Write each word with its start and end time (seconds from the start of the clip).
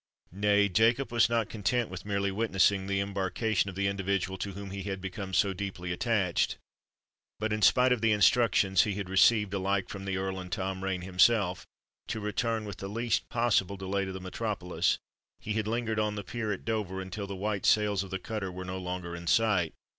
Nay—Jacob 0.31 1.11
was 1.11 1.29
not 1.29 1.47
content 1.47 1.91
with 1.91 2.07
merely 2.07 2.31
witnessing 2.31 2.87
the 2.87 2.99
embarkation 2.99 3.69
of 3.69 3.75
the 3.75 3.85
individual 3.85 4.35
to 4.39 4.53
whom 4.53 4.71
he 4.71 4.81
had 4.81 4.99
become 4.99 5.31
so 5.31 5.53
deeply 5.53 5.91
attached; 5.91 6.57
but, 7.39 7.53
in 7.53 7.61
spite 7.61 7.91
of 7.91 8.01
the 8.01 8.11
instructions 8.11 8.81
he 8.81 8.95
had 8.95 9.11
received 9.11 9.53
alike 9.53 9.89
from 9.89 10.05
the 10.05 10.17
Earl 10.17 10.39
and 10.39 10.51
Tom 10.51 10.83
Rain 10.83 11.01
himself 11.01 11.67
to 12.07 12.19
return 12.19 12.65
with 12.65 12.77
the 12.77 12.87
least 12.87 13.29
possible 13.29 13.77
delay 13.77 14.03
to 14.05 14.11
the 14.11 14.19
metropolis, 14.19 14.97
he 15.39 15.53
had 15.53 15.67
lingered 15.67 15.99
on 15.99 16.15
the 16.15 16.23
pier 16.23 16.51
at 16.51 16.65
Dover 16.65 16.99
until 16.99 17.27
the 17.27 17.35
white 17.35 17.67
sails 17.67 18.01
of 18.01 18.09
the 18.09 18.17
cutter 18.17 18.51
were 18.51 18.65
no 18.65 18.79
longer 18.79 19.15
in 19.15 19.27
sight. 19.27 19.75